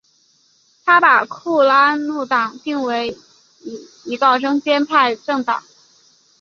[0.83, 3.11] 他把库拉努党定位
[3.61, 5.63] 为一个中间派政党。